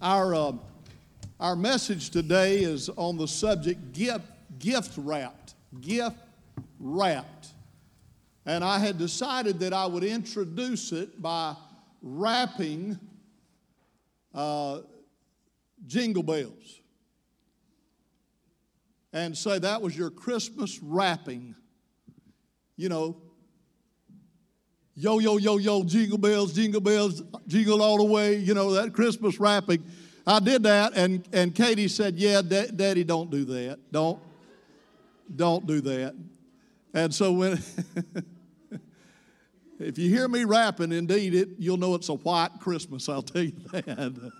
[0.00, 0.52] Our, uh,
[1.40, 4.26] our message today is on the subject gift,
[4.60, 5.54] gift wrapped.
[5.80, 6.16] Gift
[6.78, 7.48] wrapped.
[8.46, 11.56] And I had decided that I would introduce it by
[12.00, 12.96] wrapping
[14.32, 14.82] uh,
[15.84, 16.80] jingle bells
[19.12, 21.56] and say that was your Christmas wrapping.
[22.76, 23.16] You know,
[24.98, 28.92] yo, yo, yo, yo, jingle bells, jingle bells, jingle all the way, you know, that
[28.92, 29.84] Christmas wrapping.
[30.26, 33.78] I did that, and, and Katie said, Yeah, da- Daddy, don't do that.
[33.92, 34.18] Don't,
[35.34, 36.16] don't do that.
[36.92, 37.62] And so when,
[39.78, 43.44] if you hear me rapping, indeed, it, you'll know it's a white Christmas, I'll tell
[43.44, 44.32] you that.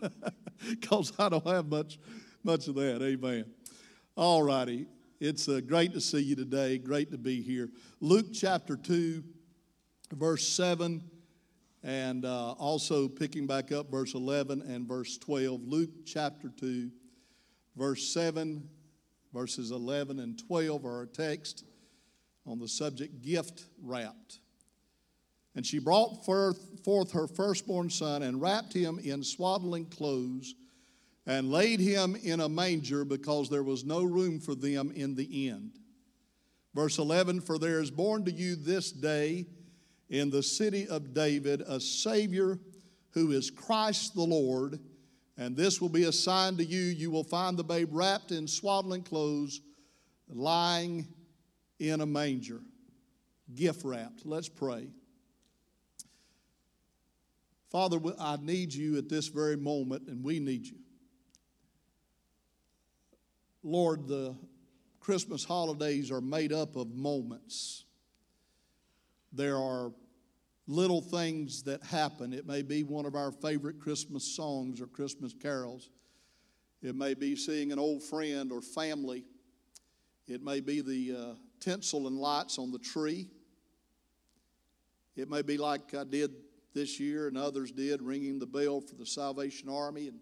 [0.68, 2.00] Because I don't have much,
[2.42, 3.00] much of that.
[3.00, 3.44] Amen.
[4.16, 4.86] All righty.
[5.20, 6.78] It's uh, great to see you today.
[6.78, 7.70] Great to be here.
[8.00, 9.22] Luke chapter 2
[10.12, 11.02] verse 7,
[11.82, 15.62] and uh, also picking back up verse 11 and verse 12.
[15.64, 16.90] Luke chapter 2,
[17.76, 18.68] verse 7,
[19.32, 21.64] verses 11 and 12 are our text
[22.46, 24.40] on the subject gift wrapped.
[25.54, 30.54] And she brought forth, forth her firstborn son and wrapped him in swaddling clothes
[31.26, 35.48] and laid him in a manger because there was no room for them in the
[35.48, 35.72] inn.
[36.74, 39.46] Verse 11 For there is born to you this day
[40.10, 42.58] in the city of David a Savior
[43.10, 44.78] who is Christ the Lord.
[45.36, 46.80] And this will be a sign to you.
[46.80, 49.60] You will find the babe wrapped in swaddling clothes,
[50.28, 51.06] lying
[51.78, 52.60] in a manger,
[53.54, 54.26] gift wrapped.
[54.26, 54.88] Let's pray.
[57.70, 60.78] Father, I need you at this very moment, and we need you.
[63.62, 64.34] Lord, the
[65.00, 67.84] Christmas holidays are made up of moments.
[69.32, 69.92] There are
[70.66, 72.32] little things that happen.
[72.32, 75.90] It may be one of our favorite Christmas songs or Christmas carols.
[76.82, 79.24] It may be seeing an old friend or family.
[80.28, 83.30] It may be the uh, tinsel and lights on the tree.
[85.16, 86.30] It may be like I did
[86.74, 90.08] this year and others did, ringing the bell for the Salvation Army.
[90.08, 90.20] And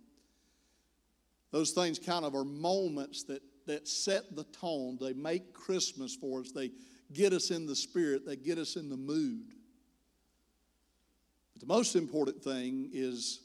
[1.51, 4.97] those things kind of are moments that, that set the tone.
[5.01, 6.53] They make Christmas for us.
[6.53, 6.71] They
[7.13, 9.55] get us in the spirit, they get us in the mood.
[11.53, 13.41] But the most important thing is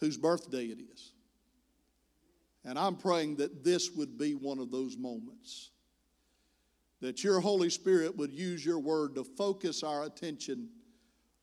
[0.00, 1.12] whose birthday it is.
[2.64, 5.70] And I'm praying that this would be one of those moments.
[7.00, 10.70] That your Holy Spirit would use your word to focus our attention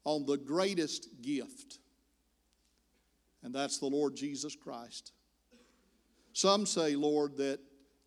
[0.03, 1.77] on the greatest gift,
[3.43, 5.11] and that's the Lord Jesus Christ.
[6.33, 7.59] Some say, Lord, that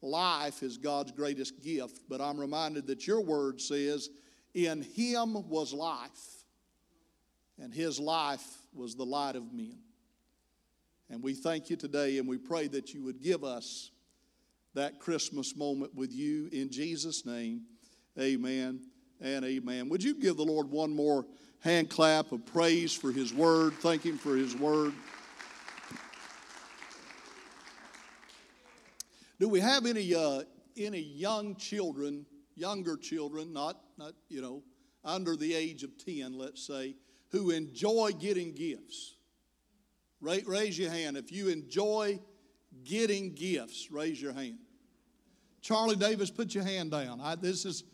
[0.04, 4.10] life is God's greatest gift, but I'm reminded that your word says,
[4.54, 6.44] In him was life,
[7.58, 9.78] and his life was the light of men.
[11.10, 13.90] And we thank you today, and we pray that you would give us
[14.74, 17.62] that Christmas moment with you in Jesus' name.
[18.18, 18.80] Amen
[19.20, 19.88] and amen.
[19.88, 21.26] Would you give the Lord one more
[21.60, 23.74] hand clap of praise for his word?
[23.74, 24.92] Thank him for his word.
[29.38, 30.42] Do we have any, uh,
[30.76, 34.62] any young children, younger children, not, not, you know,
[35.04, 36.94] under the age of 10, let's say,
[37.30, 39.16] who enjoy getting gifts?
[40.20, 41.16] Raise, raise your hand.
[41.16, 42.20] If you enjoy
[42.84, 44.58] getting gifts, raise your hand.
[45.60, 47.20] Charlie Davis, put your hand down.
[47.20, 47.84] I, this, is,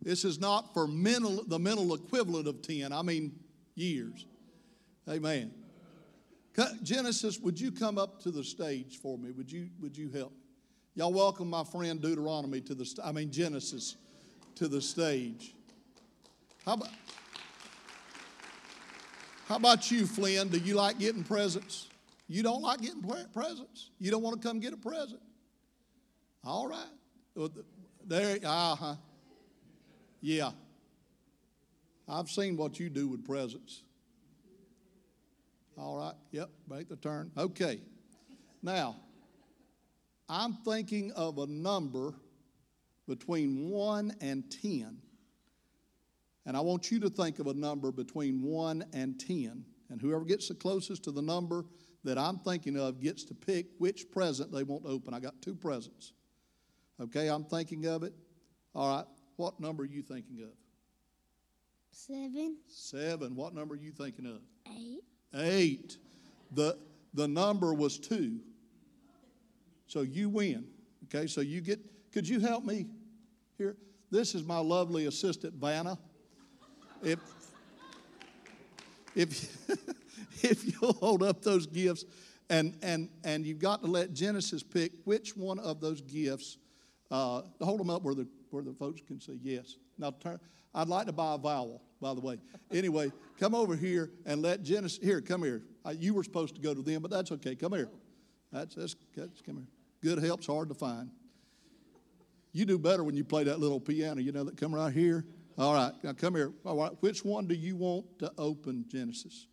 [0.00, 3.32] this is not for mental, the mental equivalent of 10, I mean
[3.74, 4.26] years.
[5.08, 5.52] Amen.
[6.82, 9.30] Genesis, would you come up to the stage for me?
[9.30, 10.34] Would you, would you help?
[10.94, 13.96] Y'all welcome my friend Deuteronomy to the, I mean Genesis,
[14.56, 15.54] to the stage.
[16.66, 16.90] How about,
[19.46, 20.48] how about you, Flynn?
[20.48, 21.88] Do you like getting presents?
[22.28, 23.02] You don't like getting
[23.32, 23.90] presents?
[23.98, 25.20] You don't want to come get a present?
[26.44, 27.50] All right.
[28.06, 28.94] There, uh huh.
[30.20, 30.50] Yeah.
[32.06, 33.82] I've seen what you do with presents.
[35.78, 36.14] All right.
[36.32, 36.50] Yep.
[36.68, 37.30] Make the turn.
[37.38, 37.80] Okay.
[38.62, 38.96] Now,
[40.28, 42.14] I'm thinking of a number
[43.06, 44.98] between 1 and 10.
[46.46, 49.64] And I want you to think of a number between 1 and 10.
[49.90, 51.64] And whoever gets the closest to the number
[52.04, 55.14] that I'm thinking of gets to pick which present they want to open.
[55.14, 56.12] I got two presents.
[57.00, 58.12] Okay, I'm thinking of it.
[58.74, 60.52] All right, what number are you thinking of?
[61.90, 62.56] Seven.
[62.68, 63.36] Seven.
[63.36, 64.40] What number are you thinking of?
[64.74, 65.02] Eight.
[65.34, 65.98] Eight.
[66.52, 66.78] The,
[67.14, 68.40] the number was two.
[69.92, 70.64] So you win.
[71.04, 71.78] Okay, so you get,
[72.12, 72.86] could you help me
[73.58, 73.76] here?
[74.10, 75.98] This is my lovely assistant, Vanna.
[77.02, 77.18] If,
[79.14, 79.68] if,
[80.42, 82.06] if you'll hold up those gifts,
[82.48, 86.56] And, and, and you've got to let Genesis pick which one of those gifts.
[87.10, 89.38] Uh, hold them up where the, where the folks can see.
[89.42, 89.76] Yes.
[89.98, 90.40] Now, turn,
[90.74, 92.38] I'd like to buy a vowel, by the way.
[92.70, 94.98] Anyway, come over here and let Genesis.
[95.02, 95.60] Here, come here.
[95.98, 97.54] You were supposed to go to them, but that's okay.
[97.54, 97.90] Come here.
[98.50, 99.66] That's, that's, that's come here.
[100.02, 101.10] Good help's hard to find.
[102.52, 104.20] You do better when you play that little piano.
[104.20, 105.24] You know that come right here.
[105.56, 106.52] All right, now come here.
[106.64, 109.46] All right, which one do you want to open Genesis?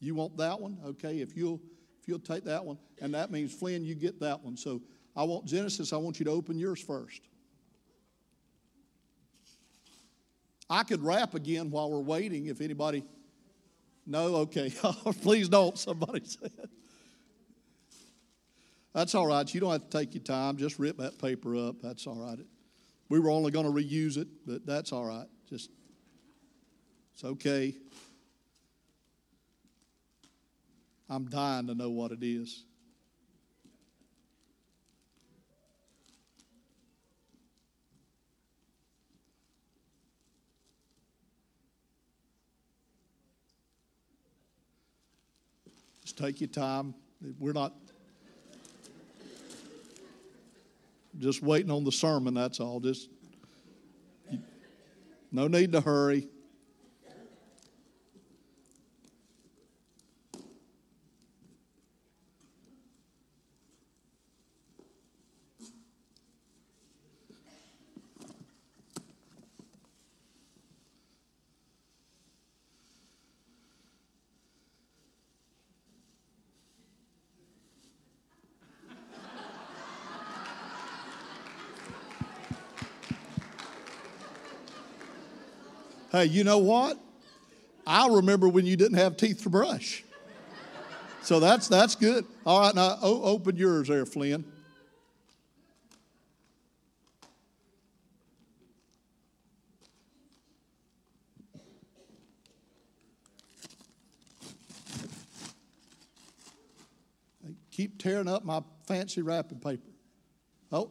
[0.00, 0.78] You want that one?
[0.84, 1.60] Okay, if you'll
[2.00, 4.56] if you'll take that one, and that means Flynn, you get that one.
[4.56, 4.82] So
[5.16, 5.92] I want Genesis.
[5.92, 7.22] I want you to open yours first.
[10.70, 12.46] I could rap again while we're waiting.
[12.46, 13.02] If anybody,
[14.06, 14.72] no, okay,
[15.22, 15.78] please don't.
[15.78, 16.52] Somebody said.
[18.98, 19.54] That's all right.
[19.54, 20.56] You don't have to take your time.
[20.56, 21.76] Just rip that paper up.
[21.80, 22.36] That's all right.
[23.08, 25.28] We were only going to reuse it, but that's all right.
[25.48, 25.70] Just,
[27.14, 27.76] it's okay.
[31.08, 32.64] I'm dying to know what it is.
[46.02, 46.96] Just take your time.
[47.38, 47.74] We're not
[51.18, 52.80] just waiting on the sermon, that's all.
[52.80, 53.08] Just
[55.30, 56.28] no need to hurry.
[86.18, 86.98] Hey, you know what?
[87.86, 90.02] I remember when you didn't have teeth to brush.
[91.22, 92.24] So that's that's good.
[92.44, 94.44] All right, now open yours there, Flynn.
[107.70, 109.86] Keep tearing up my fancy wrapping paper.
[110.72, 110.90] Oh,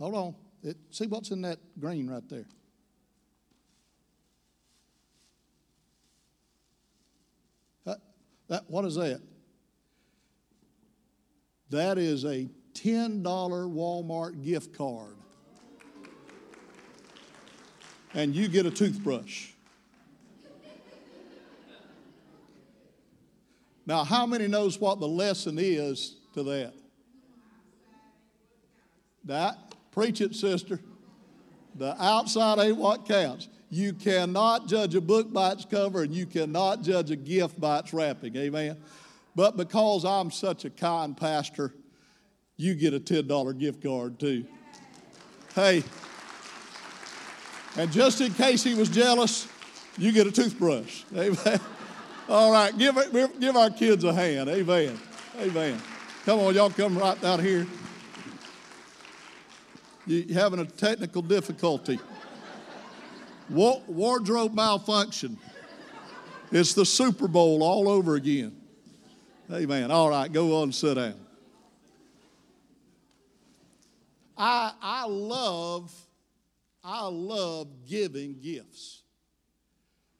[0.00, 0.34] hold on.
[0.64, 2.46] It, see what's in that green right there.
[8.52, 9.22] That, what is that?
[11.70, 15.16] That is a $10 Walmart gift card.
[18.12, 19.52] And you get a toothbrush.
[23.86, 26.74] Now, how many knows what the lesson is to that?
[29.24, 29.56] That,
[29.92, 30.78] preach it, sister.
[31.76, 33.48] The outside ain't what counts.
[33.72, 37.78] You cannot judge a book by its cover, and you cannot judge a gift by
[37.78, 38.36] its wrapping.
[38.36, 38.76] Amen.
[39.34, 41.72] But because I'm such a kind pastor,
[42.58, 44.44] you get a $10 gift card too.
[45.54, 45.82] Hey,
[47.78, 49.48] and just in case he was jealous,
[49.96, 51.04] you get a toothbrush.
[51.16, 51.58] Amen.
[52.28, 52.94] All right, give,
[53.40, 54.50] give our kids a hand.
[54.50, 55.00] Amen.
[55.40, 55.80] Amen.
[56.26, 57.66] Come on, y'all come right down here.
[60.06, 61.98] You having a technical difficulty
[63.52, 65.38] wardrobe malfunction.
[66.50, 68.56] It's the Super Bowl all over again.
[69.50, 69.90] Amen.
[69.90, 71.14] All right, go on and sit down.
[74.36, 75.92] I, I love,
[76.82, 79.02] I love giving gifts.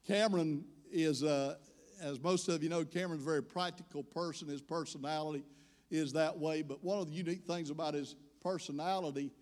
[0.06, 1.56] Cameron is, uh,
[2.00, 4.48] as most of you know, Cameron's a very practical person.
[4.48, 5.44] His personality
[5.90, 6.62] is that way.
[6.62, 9.32] But one of the unique things about his personality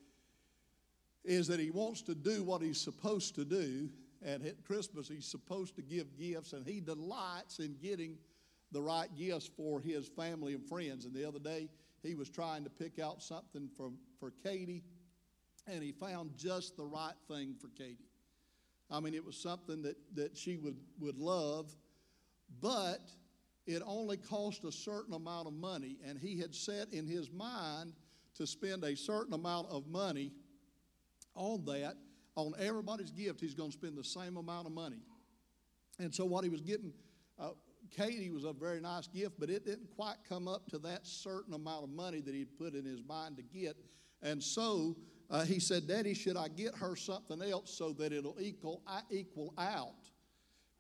[1.25, 3.89] is that he wants to do what he's supposed to do.
[4.23, 8.19] And at Christmas, he's supposed to give gifts, and he delights in getting
[8.73, 11.05] the right gifts for his family and friends.
[11.05, 11.69] And the other day,
[12.03, 14.83] he was trying to pick out something for, for Katie,
[15.67, 18.09] and he found just the right thing for Katie.
[18.91, 21.75] I mean, it was something that, that she would, would love,
[22.61, 23.11] but
[23.67, 25.97] it only cost a certain amount of money.
[26.05, 27.93] And he had set in his mind
[28.37, 30.33] to spend a certain amount of money
[31.35, 31.97] on that,
[32.37, 35.03] on everybody's gift, he's going to spend the same amount of money.
[35.99, 36.93] And so what he was getting,
[37.39, 37.51] uh,
[37.91, 41.55] Katie was a very nice gift, but it didn't quite come up to that certain
[41.55, 43.77] amount of money that he'd put in his mind to get.
[44.23, 44.97] And so
[45.31, 49.01] uh, he said, Daddy, should I get her something else so that it'll equal, I
[49.11, 50.11] equal out?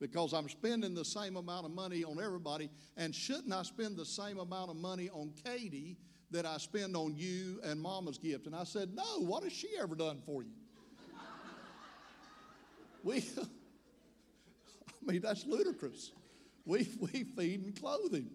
[0.01, 4.07] Because I'm spending the same amount of money on everybody, and shouldn't I spend the
[4.07, 5.99] same amount of money on Katie
[6.31, 8.47] that I spend on you and mama's gift.
[8.47, 10.53] And I said, No, what has she ever done for you?
[13.05, 13.19] we,
[15.09, 16.13] I mean, that's ludicrous.
[16.65, 18.31] We, we feed and clothe him.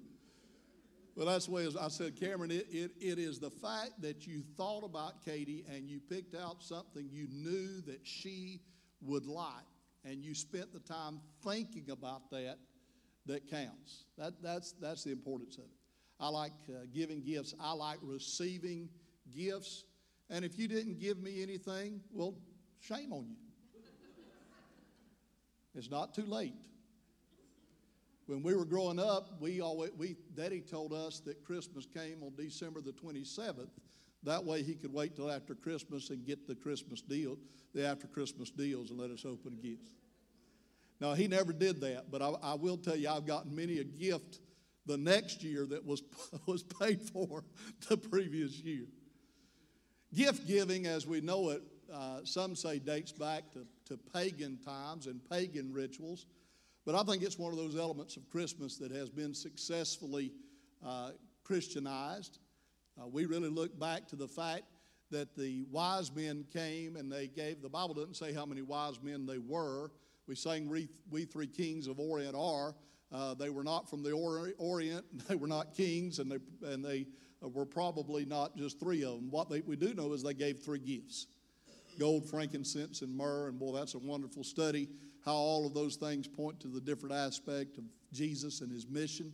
[1.16, 4.44] Well, that's the way I said, Cameron, it, it, it is the fact that you
[4.58, 8.60] thought about Katie and you picked out something you knew that she
[9.02, 9.48] would like,
[10.04, 12.58] and you spent the time thinking about that
[13.28, 14.04] that counts.
[14.18, 15.85] That, that's, that's the importance of it.
[16.19, 18.89] I like uh, giving gifts, I like receiving
[19.36, 19.84] gifts.
[20.29, 22.36] And if you didn't give me anything, well,
[22.79, 23.36] shame on you.
[25.75, 26.53] It's not too late.
[28.27, 32.34] When we were growing up, we always, we, Daddy told us that Christmas came on
[32.36, 33.69] December the 27th.
[34.24, 37.38] That way he could wait till after Christmas and get the Christmas deal,
[37.75, 39.91] the after Christmas deals, and let us open gifts.
[41.00, 43.84] Now, he never did that, but I, I will tell you, I've gotten many a
[43.84, 44.39] gift
[44.86, 46.04] the next year that was,
[46.46, 47.44] was paid for
[47.89, 48.86] the previous year.
[50.13, 51.62] Gift giving, as we know it,
[51.94, 56.25] uh, some say dates back to, to pagan times and pagan rituals.
[56.86, 60.32] But I think it's one of those elements of Christmas that has been successfully
[60.86, 61.12] uh,
[61.44, 62.39] Christianized.
[63.00, 64.63] Uh, we really look back to the fact
[65.12, 69.01] that the wise men came and they gave, the Bible doesn't say how many wise
[69.01, 69.92] men they were.
[70.27, 72.75] We sang We, we Three Kings of Orient Are.
[73.12, 77.06] Uh, they were not from the Orient, they were not kings, and they, and they
[77.42, 79.30] were probably not just three of them.
[79.30, 81.28] What they, we do know is they gave three gifts
[81.98, 83.48] gold, frankincense, and myrrh.
[83.48, 84.90] And boy, that's a wonderful study
[85.26, 87.84] how all of those things point to the different aspect of
[88.14, 89.34] Jesus and his mission.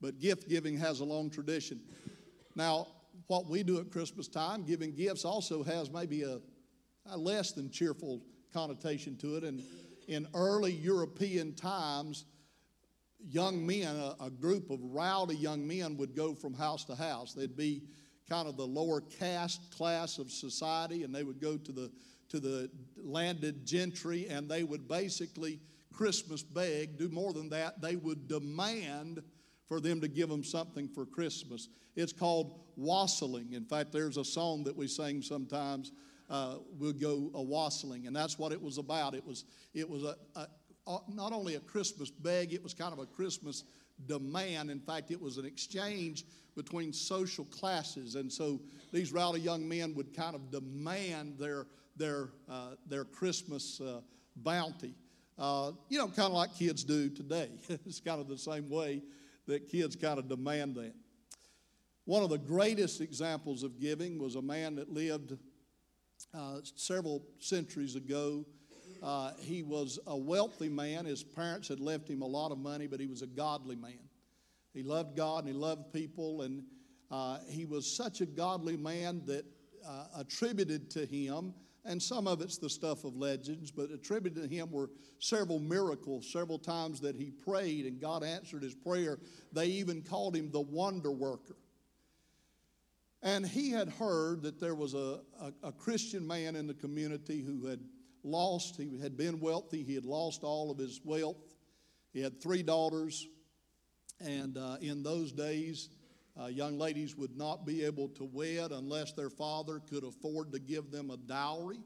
[0.00, 1.80] But gift giving has a long tradition.
[2.56, 2.88] Now,
[3.28, 6.40] what we do at Christmas time, giving gifts, also has maybe a,
[7.06, 8.20] a less than cheerful
[8.52, 9.44] connotation to it.
[9.44, 9.62] And
[10.08, 12.24] in early European times,
[13.20, 17.32] young men, a, a, group of rowdy young men, would go from house to house.
[17.32, 17.82] They'd be
[18.28, 21.90] kind of the lower caste class of society, and they would go to the
[22.28, 25.60] to the landed gentry, and they would basically
[25.92, 26.98] Christmas beg.
[26.98, 29.22] Do more than that, they would demand
[29.66, 31.68] for them to give them something for Christmas.
[31.94, 33.52] It's called wassailing.
[33.52, 35.92] In fact, there's a song that we sing sometimes.
[36.28, 39.14] Uh, we'll go a wassailing, and that's what it was about.
[39.14, 39.44] It was
[39.74, 40.65] it was a, a, a
[41.08, 43.64] not only a Christmas beg, it was kind of a Christmas
[44.06, 44.70] demand.
[44.70, 46.24] In fact, it was an exchange
[46.54, 48.60] between social classes, and so
[48.92, 51.66] these rowdy young men would kind of demand their
[51.96, 54.00] their, uh, their Christmas uh,
[54.36, 54.94] bounty.
[55.38, 57.50] Uh, you know, kind of like kids do today.
[57.68, 59.02] it's kind of the same way
[59.46, 60.94] that kids kind of demand that.
[62.04, 65.36] One of the greatest examples of giving was a man that lived
[66.32, 68.44] uh, several centuries ago.
[69.06, 71.04] Uh, he was a wealthy man.
[71.04, 74.10] His parents had left him a lot of money, but he was a godly man.
[74.74, 76.64] He loved God and he loved people, and
[77.10, 79.44] uh, he was such a godly man that
[80.16, 81.54] attributed to him
[81.86, 86.30] and some of it's the stuff of legends, but attributed to him were several miracles,
[86.30, 89.18] several times that he prayed and God answered his prayer.
[89.52, 91.56] They even called him the wonder worker.
[93.22, 97.40] And he had heard that there was a, a, a Christian man in the community
[97.40, 97.80] who had
[98.26, 101.54] lost, he had been wealthy, he had lost all of his wealth.
[102.12, 103.26] He had three daughters,
[104.20, 105.90] and uh, in those days,
[106.40, 110.58] uh, young ladies would not be able to wed unless their father could afford to
[110.58, 111.80] give them a dowry.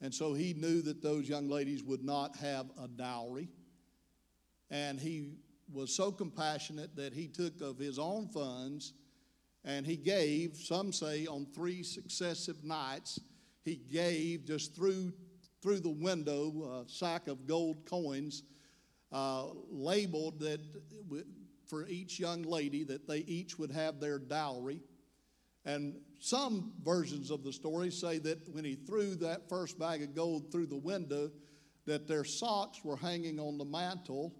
[0.00, 3.48] And so he knew that those young ladies would not have a dowry.
[4.70, 5.38] And he
[5.72, 8.92] was so compassionate that he took of his own funds
[9.64, 13.20] and he gave, some say on three successive nights,
[13.64, 15.12] he gave just through,
[15.62, 18.42] through the window a sack of gold coins
[19.12, 20.60] uh, labeled that
[21.66, 24.80] for each young lady that they each would have their dowry.
[25.64, 30.14] And some versions of the story say that when he threw that first bag of
[30.14, 31.30] gold through the window,
[31.86, 34.34] that their socks were hanging on the mantle,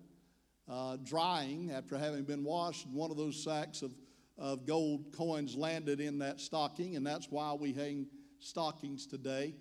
[0.68, 2.87] uh, drying after having been washed.
[2.87, 3.94] And one of those sacks of,
[4.38, 8.06] of gold coins landed in that stocking, and that's why we hang
[8.38, 9.54] stockings today.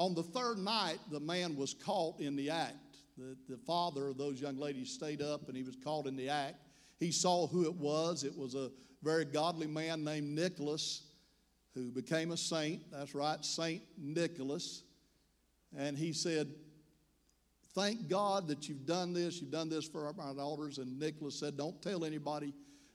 [0.00, 2.96] On the third night, the man was caught in the act.
[3.18, 6.30] The, the father of those young ladies stayed up and he was caught in the
[6.30, 6.56] act.
[6.98, 8.24] He saw who it was.
[8.24, 8.70] It was a
[9.02, 11.02] very godly man named Nicholas
[11.74, 12.80] who became a saint.
[12.90, 14.84] That's right, Saint Nicholas.
[15.76, 16.48] And he said,
[17.74, 19.42] Thank God that you've done this.
[19.42, 20.78] You've done this for my daughters.
[20.78, 22.54] And Nicholas said, Don't tell anybody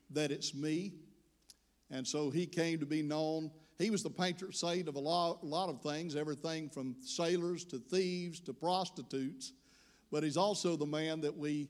[0.09, 0.93] that it's me.
[1.91, 3.51] And so he came to be known.
[3.77, 7.65] He was the patron saint of a lot, a lot of things, everything from sailors
[7.65, 9.51] to thieves to prostitutes.
[10.12, 11.67] But he's also the man that we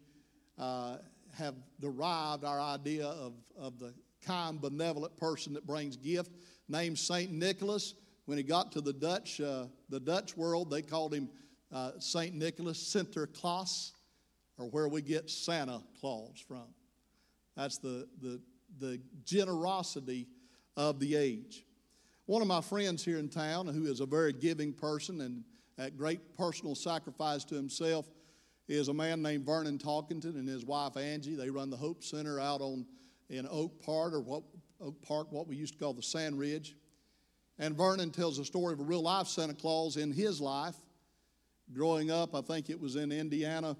[0.59, 0.97] uh,
[1.33, 3.93] have derived our idea of, of the
[4.23, 6.31] kind, benevolent person that brings gift,
[6.67, 7.95] named Saint Nicholas.
[8.25, 11.29] When he got to the Dutch, uh, the Dutch world, they called him
[11.73, 13.91] uh, Saint Nicholas Sinterklaas,
[14.57, 16.65] or where we get Santa Claus from.
[17.55, 18.41] That's the, the,
[18.79, 20.27] the generosity
[20.77, 21.65] of the age.
[22.27, 25.43] One of my friends here in town, who is a very giving person and
[25.77, 28.09] at great personal sacrifice to himself,
[28.67, 31.35] is a man named Vernon Talkington and his wife Angie.
[31.35, 32.87] They run the Hope Center out on
[33.29, 34.41] in Oak Park or what
[34.81, 36.75] Oak Park, what we used to call the Sand Ridge.
[37.59, 40.75] And Vernon tells a story of a real life Santa Claus in his life.
[41.73, 43.77] Growing up, I think it was in Indiana,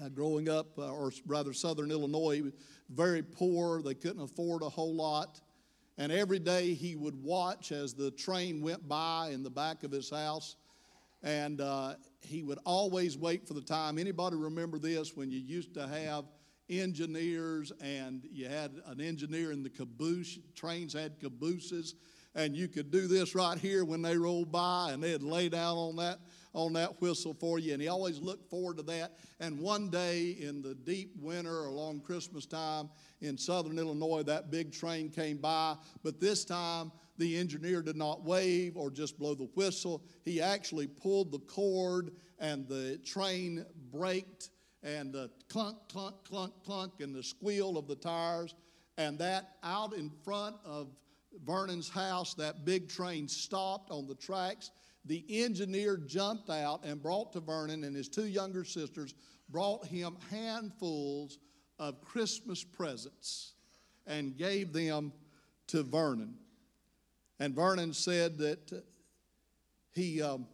[0.00, 2.42] uh, growing up, uh, or rather southern Illinois,
[2.90, 3.82] very poor.
[3.82, 5.40] They couldn't afford a whole lot.
[5.98, 9.90] And every day he would watch as the train went by in the back of
[9.90, 10.56] his house.
[11.22, 13.98] And uh, he would always wait for the time.
[13.98, 16.24] Anybody remember this when you used to have
[16.68, 20.38] engineers and you had an engineer in the caboose?
[20.54, 21.94] Trains had cabooses
[22.34, 25.76] and you could do this right here when they rolled by and they'd lay down
[25.76, 26.18] on that
[26.56, 27.74] on that whistle for you.
[27.74, 29.18] And he always looked forward to that.
[29.40, 32.88] And one day in the deep winter along christmas time
[33.20, 35.76] in southern illinois that big train came by.
[36.02, 40.02] But this time the engineer did not wave or just blow the whistle.
[40.24, 44.50] He actually pulled the cord and the train braked
[44.82, 48.54] and the clunk clunk clunk clunk and the squeal of the tires.
[48.96, 50.88] And that out in front of
[51.44, 54.70] Vernon's house, that big train stopped on the tracks.
[55.06, 59.14] The engineer jumped out and brought to Vernon and his two younger sisters,
[59.48, 61.38] brought him handfuls
[61.78, 63.52] of Christmas presents
[64.06, 65.12] and gave them
[65.68, 66.34] to Vernon.
[67.38, 68.82] And Vernon said that
[69.92, 70.46] he, um,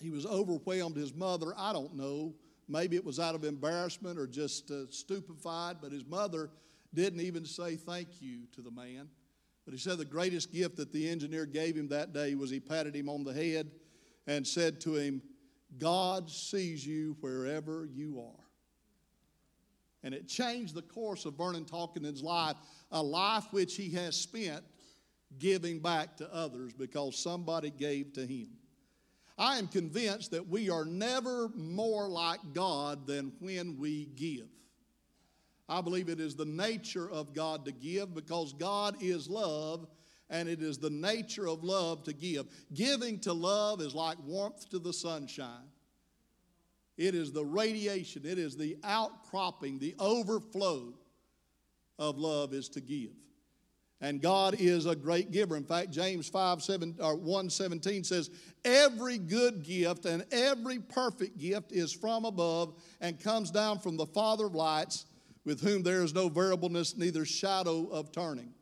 [0.00, 0.96] he was overwhelmed.
[0.96, 2.34] His mother, I don't know,
[2.68, 6.50] maybe it was out of embarrassment or just uh, stupefied, but his mother
[6.92, 9.08] didn't even say thank you to the man.
[9.64, 12.60] But he said the greatest gift that the engineer gave him that day was he
[12.60, 13.70] patted him on the head
[14.26, 15.22] and said to him,
[15.78, 18.44] God sees you wherever you are.
[20.02, 22.56] And it changed the course of Vernon Talkington's life,
[22.92, 24.62] a life which he has spent
[25.38, 28.48] giving back to others because somebody gave to him.
[29.36, 34.46] I am convinced that we are never more like God than when we give.
[35.68, 39.86] I believe it is the nature of God to give because God is love
[40.30, 42.46] and it is the nature of love to give.
[42.72, 45.68] Giving to love is like warmth to the sunshine.
[46.96, 50.94] It is the radiation, it is the outcropping, the overflow
[51.98, 53.12] of love is to give.
[54.00, 55.56] And God is a great giver.
[55.56, 58.30] In fact, James 5, 7, or 1 17 says,
[58.64, 64.06] Every good gift and every perfect gift is from above and comes down from the
[64.06, 65.06] Father of lights
[65.44, 68.52] with whom there is no variableness, neither shadow of turning.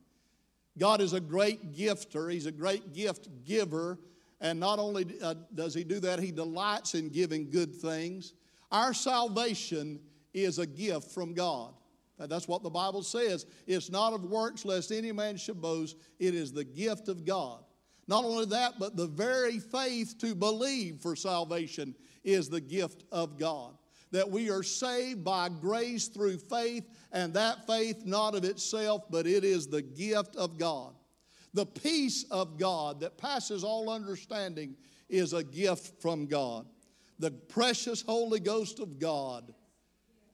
[0.78, 3.98] God is a great gifter, He's a great gift giver,
[4.40, 8.32] and not only uh, does He do that, He delights in giving good things.
[8.70, 10.00] Our salvation
[10.32, 11.74] is a gift from God.
[12.18, 13.46] That's what the Bible says.
[13.66, 15.96] It's not of works, lest any man should boast.
[16.20, 17.64] It is the gift of God.
[18.06, 23.38] Not only that, but the very faith to believe for salvation is the gift of
[23.38, 23.76] God
[24.12, 29.26] that we are saved by grace through faith, and that faith not of itself, but
[29.26, 30.94] it is the gift of God.
[31.54, 34.76] The peace of God that passes all understanding
[35.08, 36.66] is a gift from God.
[37.18, 39.52] The precious Holy Ghost of God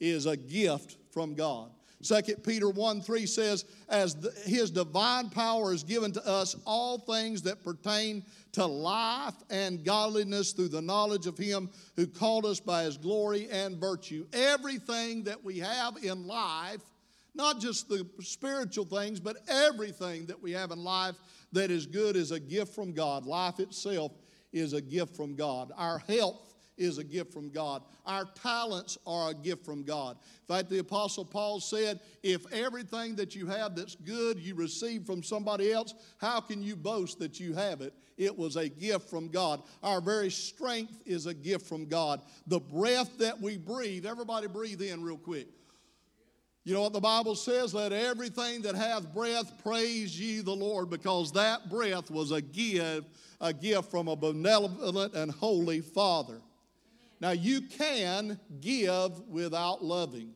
[0.01, 1.71] is a gift from God.
[2.03, 6.99] 2 Peter 1 3 says, As the, his divine power is given to us all
[6.99, 8.25] things that pertain
[8.59, 13.49] to life and godliness through the knowledge of him who called us by his glory
[13.53, 14.27] and virtue.
[14.33, 16.81] Everything that we have in life,
[17.37, 21.15] not just the spiritual things, but everything that we have in life
[21.53, 23.27] that is good is a gift from God.
[23.27, 24.11] Life itself
[24.53, 25.71] is a gift from God.
[25.77, 26.48] Our health
[26.79, 27.83] is a gift from God.
[28.07, 30.17] Our talents are a gift from God.
[30.49, 35.05] In fact, the Apostle Paul said, If everything that you have that's good you receive
[35.05, 37.93] from somebody else, how can you boast that you have it?
[38.17, 39.63] It was a gift from God.
[39.83, 42.21] Our very strength is a gift from God.
[42.47, 45.49] The breath that we breathe, everybody breathe in real quick.
[46.69, 47.73] You know what the Bible says?
[47.73, 53.07] Let everything that hath breath praise ye the Lord, because that breath was a gift,
[53.41, 56.43] a gift from a benevolent and holy Father.
[57.21, 60.35] Now, you can give without loving.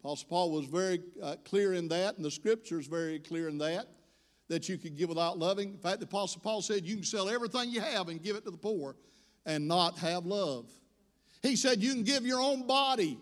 [0.00, 3.56] Apostle Paul was very uh, clear in that, and the scripture is very clear in
[3.58, 3.86] that,
[4.48, 5.70] that you can give without loving.
[5.70, 8.44] In fact, the Apostle Paul said you can sell everything you have and give it
[8.44, 8.96] to the poor
[9.46, 10.70] and not have love.
[11.42, 13.18] He said you can give your own body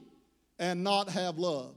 [0.58, 1.76] and not have love.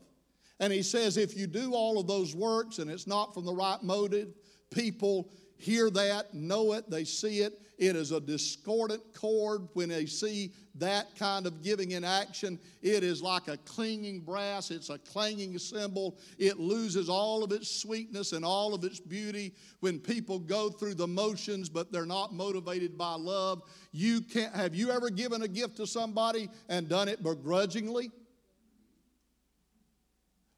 [0.59, 3.53] And he says if you do all of those works and it's not from the
[3.53, 4.33] right motive,
[4.71, 7.59] people hear that, know it, they see it.
[7.77, 12.59] It is a discordant chord when they see that kind of giving in action.
[12.81, 16.17] It is like a clinging brass, it's a clanging cymbal.
[16.37, 20.95] It loses all of its sweetness and all of its beauty when people go through
[20.95, 23.61] the motions, but they're not motivated by love.
[23.91, 28.11] You can't have you ever given a gift to somebody and done it begrudgingly?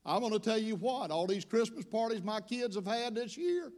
[0.06, 3.36] I'm going to tell you what, all these Christmas parties my kids have had this
[3.38, 3.74] year,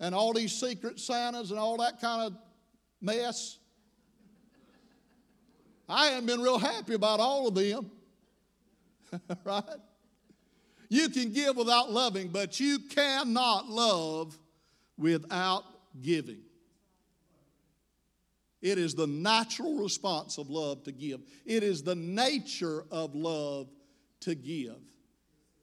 [0.00, 2.38] and all these secret Santas and all that kind of
[3.00, 3.58] mess,
[5.88, 7.90] I haven't been real happy about all of them.
[9.44, 9.64] right?
[10.88, 14.38] You can give without loving, but you cannot love
[14.96, 15.64] without
[16.00, 16.42] giving.
[18.60, 21.22] It is the natural response of love to give.
[21.46, 23.68] It is the nature of love
[24.20, 24.76] to give.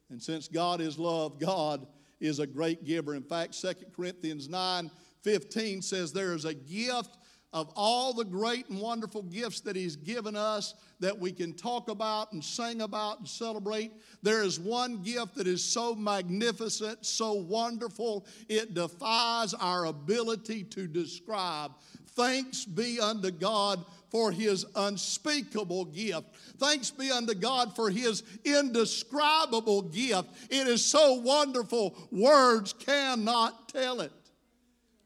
[0.10, 1.86] And since God is love, God
[2.20, 3.14] is a great giver.
[3.14, 4.90] In fact, 2 Corinthians 9
[5.24, 7.18] 15 says there is a gift
[7.54, 11.90] of all the great and wonderful gifts that He's given us that we can talk
[11.90, 13.92] about and sing about and celebrate.
[14.22, 20.88] There is one gift that is so magnificent, so wonderful, it defies our ability to
[20.88, 21.72] describe.
[22.18, 26.26] Thanks be unto God for his unspeakable gift.
[26.58, 30.30] Thanks be unto God for his indescribable gift.
[30.50, 34.12] It is so wonderful, words cannot tell it.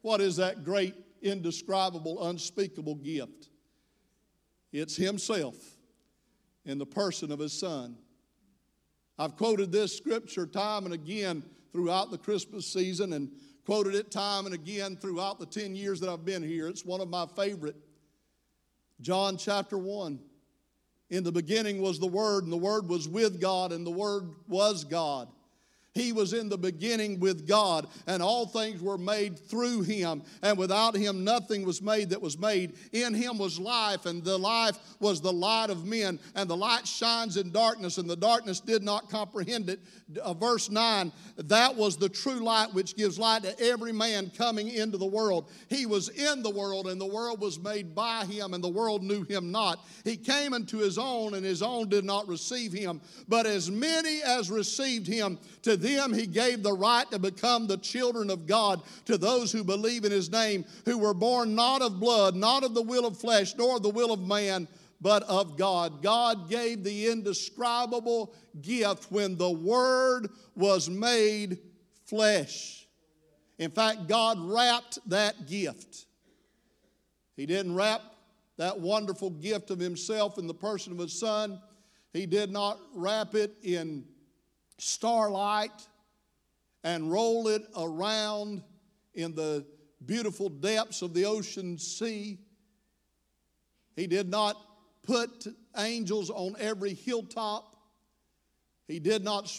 [0.02, 3.50] What is that great, indescribable, unspeakable gift?
[4.72, 5.56] It's himself
[6.66, 7.98] in the person of his son.
[9.18, 13.30] I've quoted this scripture time and again throughout the Christmas season and
[13.66, 16.68] quoted it time and again throughout the 10 years that I've been here.
[16.68, 17.76] It's one of my favorite
[19.02, 20.20] John chapter 1.
[21.10, 24.30] In the beginning was the Word, and the Word was with God, and the Word
[24.48, 25.28] was God.
[25.94, 30.24] He was in the beginning with God, and all things were made through him.
[30.42, 32.76] And without him, nothing was made that was made.
[32.94, 36.20] In him was life, and the life was the light of men.
[36.34, 39.82] And the light shines in darkness, and the darkness did not comprehend it.
[40.22, 44.70] Uh, verse 9 that was the true light which gives light to every man coming
[44.70, 45.50] into the world.
[45.70, 49.04] He was in the world, and the world was made by him, and the world
[49.04, 49.86] knew him not.
[50.04, 53.02] He came into his own, and his own did not receive him.
[53.28, 57.78] But as many as received him, to them he gave the right to become the
[57.78, 62.00] children of God to those who believe in his name, who were born not of
[62.00, 64.68] blood, not of the will of flesh, nor of the will of man,
[65.02, 66.02] but of God.
[66.02, 71.58] God gave the indescribable gift when the Word was made
[72.06, 72.88] flesh.
[73.58, 76.06] In fact, God wrapped that gift.
[77.36, 78.02] He didn't wrap
[78.58, 81.60] that wonderful gift of Himself in the person of His Son.
[82.14, 84.04] He did not wrap it in
[84.82, 85.88] starlight
[86.84, 88.64] and roll it around
[89.14, 89.64] in the
[90.06, 92.40] beautiful depths of the ocean sea.
[93.96, 94.56] He did not
[95.04, 97.76] put angels on every hilltop.
[98.88, 99.56] He did not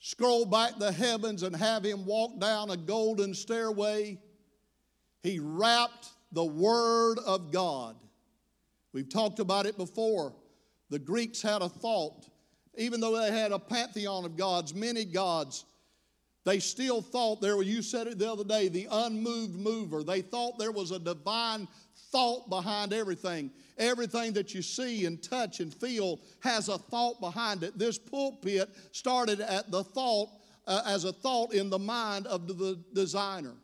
[0.00, 4.18] scroll back the heavens and have him walk down a golden stairway.
[5.22, 7.96] He wrapped the Word of God.
[8.92, 10.34] We've talked about it before.
[10.90, 12.28] The Greeks had a thought
[12.76, 15.64] even though they had a pantheon of gods, many gods,
[16.44, 20.04] they still thought there were, you said it the other day, the unmoved mover.
[20.04, 21.66] They thought there was a divine
[22.12, 23.50] thought behind everything.
[23.78, 27.76] Everything that you see and touch and feel has a thought behind it.
[27.78, 30.28] This pulpit started at the thought,
[30.68, 33.54] uh, as a thought in the mind of the designer.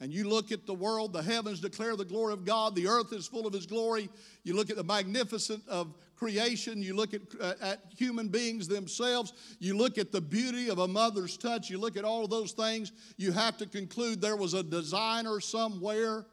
[0.00, 3.12] And you look at the world, the heavens declare the glory of God, the earth
[3.12, 4.08] is full of His glory.
[4.44, 9.32] You look at the magnificence of creation, you look at, uh, at human beings themselves,
[9.58, 12.92] you look at the beauty of a mother's touch, you look at all those things,
[13.16, 16.26] you have to conclude there was a designer somewhere.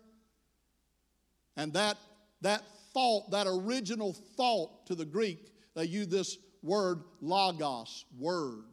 [1.56, 1.98] And that,
[2.42, 8.66] that thought, that original thought to the Greek, they use this word logos, word.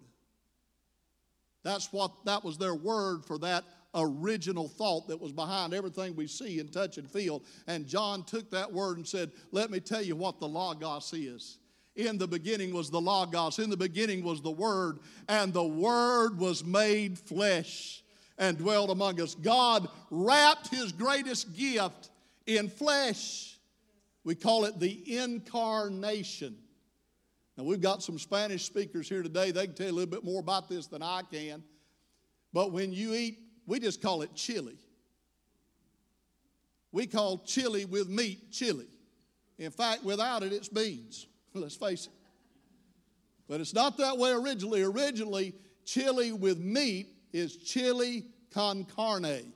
[1.62, 6.26] That's what that was their word for that original thought that was behind everything we
[6.26, 7.42] see and touch and feel.
[7.66, 11.58] And John took that word and said, Let me tell you what the Logos is.
[11.94, 16.38] In the beginning was the Logos, in the beginning was the Word, and the Word
[16.38, 18.02] was made flesh
[18.38, 19.34] and dwelled among us.
[19.34, 22.08] God wrapped His greatest gift
[22.46, 23.58] in flesh.
[24.24, 26.56] We call it the incarnation.
[27.58, 29.50] Now, we've got some Spanish speakers here today.
[29.50, 31.62] They can tell you a little bit more about this than I can.
[32.54, 34.76] But when you eat we just call it chili.
[36.90, 38.86] We call chili with meat chili.
[39.58, 41.26] In fact, without it, it's beans.
[41.54, 42.12] Let's face it.
[43.48, 44.82] But it's not that way originally.
[44.82, 49.52] Originally, chili with meat is chili con carne.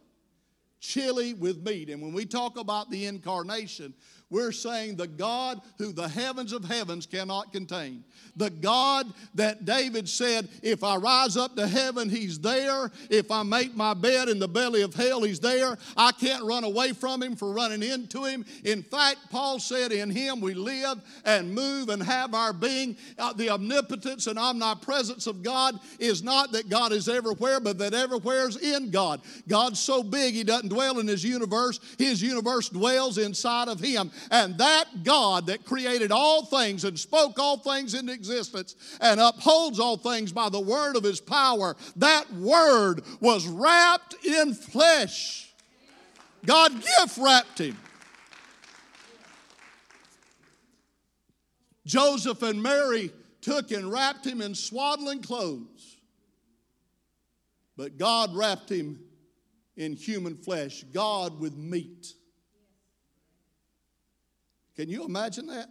[0.81, 1.91] chili with meat.
[1.91, 3.95] And when we talk about the incarnation,
[4.29, 8.03] we're saying the God who the heavens of heavens cannot contain.
[8.35, 12.91] The God that David said, if I rise up to heaven, he's there.
[13.09, 15.79] If I make my bed in the belly of hell, he's there.
[15.97, 18.45] I can't run away from him for running into him.
[18.65, 22.97] In fact, Paul said, in him we live and move and have our being.
[23.19, 27.95] Uh, the omnipotence and omnipresence of God is not that God is everywhere, but that
[27.95, 29.21] everywhere is in God.
[29.47, 34.11] God's so big, he doesn't dwell in his universe, his universe dwells inside of him.
[34.31, 39.79] And that God that created all things and spoke all things into existence and upholds
[39.79, 45.53] all things by the word of his power, that word was wrapped in flesh.
[46.45, 47.77] God gift wrapped him.
[51.87, 55.97] Joseph and Mary took and wrapped him in swaddling clothes.
[57.77, 58.99] But God wrapped him
[59.77, 62.15] in human flesh, God with meat.
[64.77, 65.71] Can you imagine that?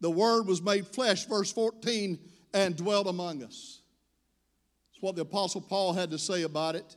[0.00, 2.18] The Word was made flesh, verse 14,
[2.54, 3.82] and dwelt among us.
[4.90, 6.96] That's what the Apostle Paul had to say about it.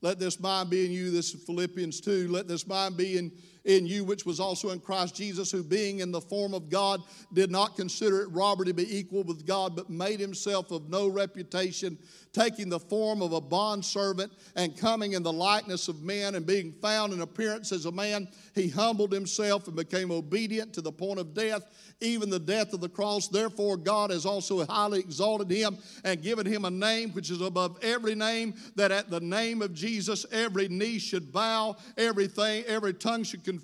[0.00, 2.28] Let this mind be in you, this is Philippians 2.
[2.28, 3.32] Let this mind be in,
[3.66, 7.02] in you, which was also in Christ Jesus, who being in the form of God,
[7.32, 11.08] did not consider it robbery to be equal with God, but made himself of no
[11.08, 11.98] reputation,
[12.32, 16.72] taking the form of a bondservant and coming in the likeness of men, and being
[16.80, 21.18] found in appearance as a man, he humbled himself and became obedient to the point
[21.18, 21.64] of death,
[22.00, 23.26] even the death of the cross.
[23.26, 27.78] Therefore, God has also highly exalted him and given him a name which is above
[27.82, 33.24] every name, that at the name of Jesus every knee should bow, everything, every tongue
[33.24, 33.55] should confess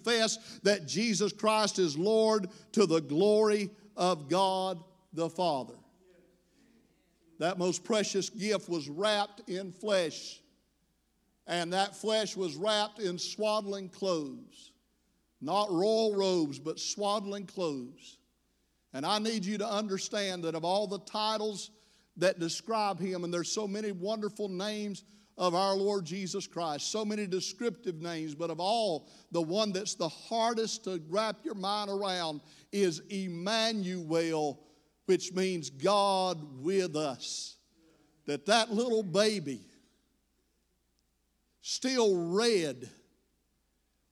[0.62, 5.74] that Jesus Christ is Lord to the glory of God the Father.
[7.38, 10.40] That most precious gift was wrapped in flesh,
[11.46, 14.72] and that flesh was wrapped in swaddling clothes.
[15.40, 18.18] Not royal robes, but swaddling clothes.
[18.92, 21.70] And I need you to understand that of all the titles
[22.18, 25.02] that describe him, and there's so many wonderful names
[25.38, 29.94] of our Lord Jesus Christ, so many descriptive names, but of all, the one that's
[29.94, 32.40] the hardest to wrap your mind around
[32.70, 34.60] is Emmanuel,
[35.06, 37.56] which means God with us.
[38.26, 39.62] That that little baby,
[41.62, 42.88] still red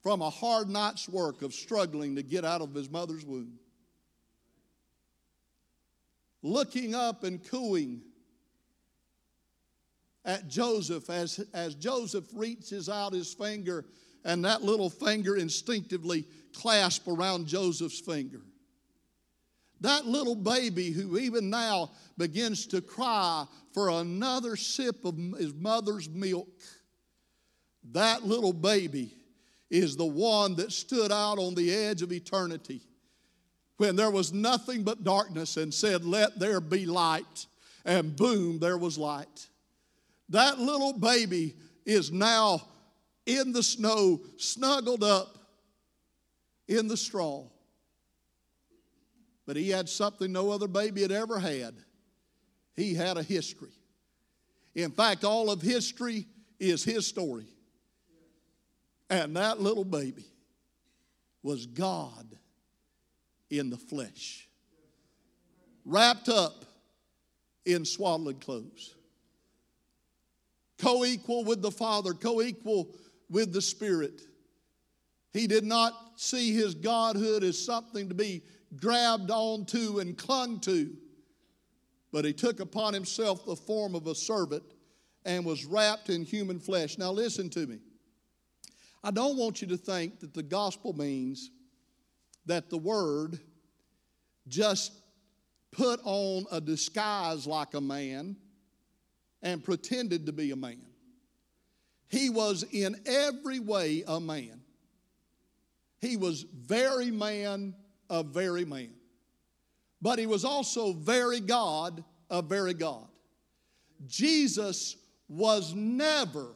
[0.01, 3.59] from a hard night's work of struggling to get out of his mother's womb,
[6.41, 8.01] looking up and cooing
[10.25, 13.85] at Joseph as, as Joseph reaches out his finger
[14.23, 18.41] and that little finger instinctively clasp around Joseph's finger.
[19.79, 26.07] That little baby who even now begins to cry for another sip of his mother's
[26.07, 26.61] milk,
[27.91, 29.11] that little baby
[29.71, 32.81] is the one that stood out on the edge of eternity
[33.77, 37.47] when there was nothing but darkness and said, Let there be light.
[37.83, 39.47] And boom, there was light.
[40.31, 42.61] That little baby is now
[43.25, 45.37] in the snow, snuggled up
[46.69, 47.47] in the straw.
[49.45, 51.75] But he had something no other baby had ever had.
[52.75, 53.73] He had a history.
[54.73, 56.25] In fact, all of history
[56.59, 57.47] is his story.
[59.09, 60.25] And that little baby
[61.43, 62.37] was God
[63.49, 64.47] in the flesh,
[65.83, 66.63] wrapped up
[67.65, 68.95] in swaddling clothes,
[70.81, 72.89] co equal with the Father, co equal
[73.29, 74.21] with the Spirit.
[75.31, 78.43] He did not see his godhood as something to be
[78.75, 80.91] grabbed onto and clung to,
[82.11, 84.63] but he took upon himself the form of a servant
[85.23, 86.97] and was wrapped in human flesh.
[86.97, 87.79] Now, listen to me.
[89.03, 91.51] I don't want you to think that the gospel means
[92.45, 93.39] that the word
[94.47, 94.91] just
[95.71, 98.35] put on a disguise like a man
[99.41, 100.85] and pretended to be a man.
[102.07, 104.61] He was in every way a man.
[105.99, 107.75] He was very man
[108.09, 108.93] of very man.
[110.01, 113.07] But he was also very God of very God.
[114.07, 116.55] Jesus was never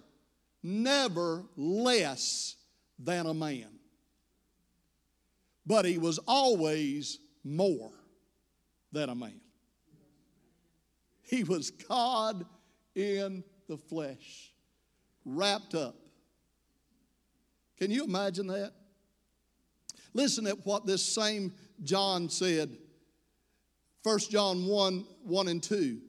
[0.66, 2.56] never less
[2.98, 3.70] than a man.
[5.66, 7.92] But he was always more
[8.92, 9.40] than a man.
[11.22, 12.46] He was God
[12.96, 14.54] in the flesh,
[15.26, 15.96] wrapped up.
[17.78, 18.74] Can you imagine that?
[20.14, 21.54] Listen at what this same
[21.84, 22.78] John said.
[24.04, 26.00] 1 John 1 1 and 2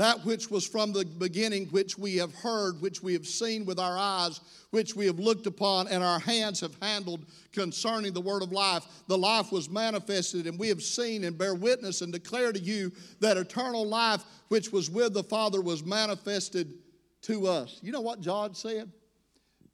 [0.00, 3.78] that which was from the beginning, which we have heard, which we have seen with
[3.78, 8.42] our eyes, which we have looked upon, and our hands have handled concerning the word
[8.42, 8.86] of life.
[9.08, 12.90] The life was manifested, and we have seen and bear witness and declare to you
[13.20, 16.72] that eternal life, which was with the Father, was manifested
[17.20, 17.78] to us.
[17.82, 18.90] You know what John said?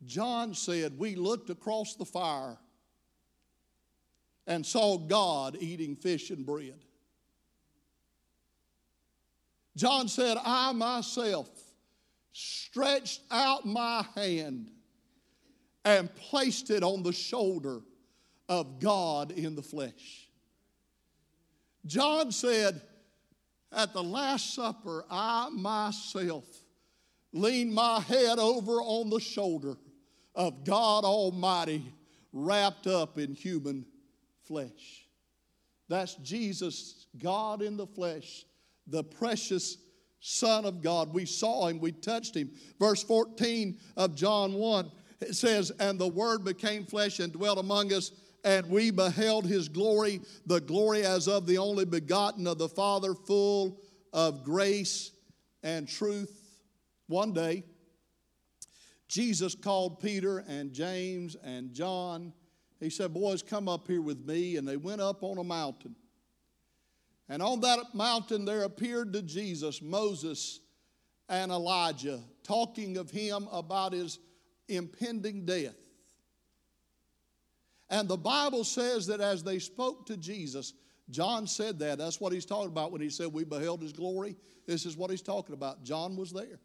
[0.07, 2.59] John said, We looked across the fire
[4.49, 6.81] and saw God eating fish and bread.
[9.77, 11.49] John said, I myself
[12.33, 14.71] stretched out my hand
[15.85, 17.81] and placed it on the shoulder
[18.49, 20.29] of God in the flesh.
[21.85, 22.81] John said,
[23.71, 26.45] At the Last Supper, I myself
[27.33, 29.77] leaned my head over on the shoulder
[30.35, 31.85] of God Almighty
[32.33, 33.85] wrapped up in human
[34.45, 35.07] flesh.
[35.89, 38.45] That's Jesus, God in the flesh,
[38.87, 39.79] the precious
[40.21, 41.13] Son of God.
[41.13, 42.51] We saw him, we touched him.
[42.79, 47.93] Verse 14 of John 1, it says, And the Word became flesh and dwelt among
[47.93, 48.13] us,
[48.45, 53.15] and we beheld his glory, the glory as of the only begotten of the Father,
[53.15, 53.81] full
[54.13, 55.13] of grace
[55.63, 56.33] and truth.
[57.09, 57.65] One day,
[59.09, 62.33] Jesus called Peter and James and John.
[62.81, 64.57] He said, Boys, come up here with me.
[64.57, 65.95] And they went up on a mountain.
[67.29, 70.61] And on that mountain there appeared to Jesus Moses
[71.29, 74.19] and Elijah, talking of him about his
[74.69, 75.75] impending death.
[77.91, 80.73] And the Bible says that as they spoke to Jesus,
[81.11, 81.99] John said that.
[81.99, 84.37] That's what he's talking about when he said, We beheld his glory.
[84.67, 85.85] This is what he's talking about.
[85.85, 86.59] John was there.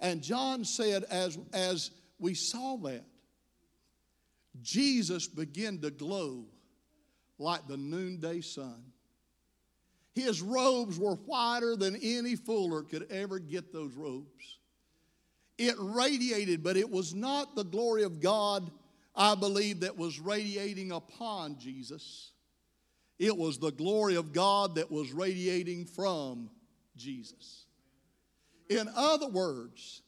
[0.00, 3.04] And John said, as, as we saw that,
[4.62, 6.44] Jesus began to glow
[7.38, 8.82] like the noonday sun.
[10.18, 14.58] His robes were whiter than any fuller could ever get those robes.
[15.58, 18.68] It radiated, but it was not the glory of God,
[19.14, 22.32] I believe, that was radiating upon Jesus.
[23.20, 26.50] It was the glory of God that was radiating from
[26.96, 27.66] Jesus.
[28.68, 30.02] In other words,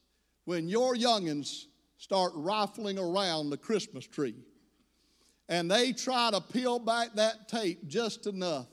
[0.45, 1.67] when your youngins
[1.99, 4.35] start rifling around the Christmas tree
[5.49, 8.67] and they try to peel back that tape just enough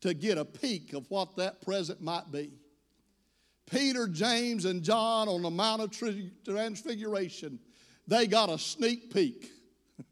[0.00, 2.52] to get a peek of what that present might be.
[3.70, 5.90] Peter, James, and John on the Mount of
[6.44, 7.58] Transfiguration,
[8.06, 9.50] they got a sneak peek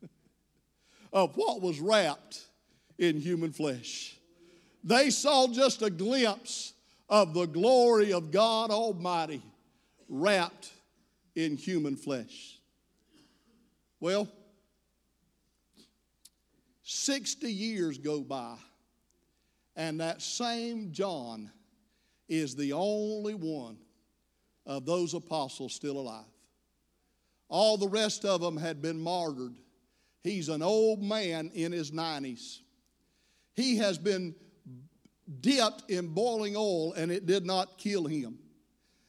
[1.13, 2.45] of what was wrapped
[2.99, 4.17] in human flesh.
[4.85, 6.75] They saw just a glimpse
[7.09, 9.43] of the glory of God Almighty
[10.09, 10.71] wrapped
[11.35, 12.59] in human flesh.
[14.01, 14.29] Well,
[16.83, 18.57] 60 years go by,
[19.77, 21.51] and that same John
[22.29, 23.79] is the only one
[24.65, 26.25] of those apostles still alive.
[27.49, 29.55] All the rest of them had been martyred.
[30.25, 32.59] He's an old man in his 90s.
[33.55, 34.35] He has been
[35.41, 38.39] dipped in boiling oil and it did not kill him.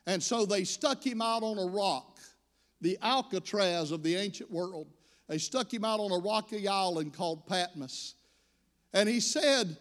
[0.06, 2.20] And so they stuck him out on a rock,
[2.82, 4.88] the Alcatraz of the ancient world.
[5.28, 8.14] They stuck him out on a rocky island called Patmos.
[8.94, 9.76] And he said,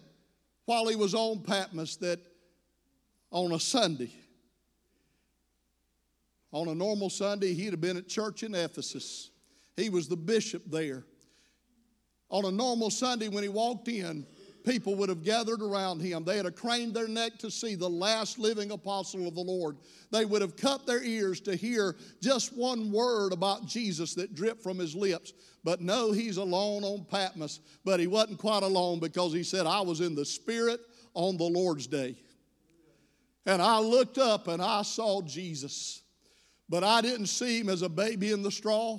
[0.67, 2.21] while he was on Patmos, that
[3.31, 4.13] on a Sunday,
[6.53, 9.31] on a normal Sunday, he'd have been at church in Ephesus.
[9.77, 11.05] He was the bishop there.
[12.29, 14.27] On a normal Sunday, when he walked in,
[14.67, 16.25] people would have gathered around him.
[16.25, 19.77] They had craned their neck to see the last living apostle of the Lord.
[20.11, 24.63] They would have cut their ears to hear just one word about Jesus that dripped
[24.63, 25.33] from his lips.
[25.63, 27.61] But no, he's alone on Patmos.
[27.85, 30.81] But he wasn't quite alone because he said, I was in the Spirit
[31.15, 32.17] on the Lord's day.
[33.47, 36.03] And I looked up and I saw Jesus.
[36.69, 38.99] But I didn't see him as a baby in the straw.